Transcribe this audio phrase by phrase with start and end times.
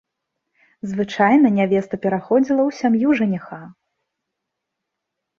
[0.93, 3.59] Звычайна нявеста пераходзіла ў сям'ю жаніха.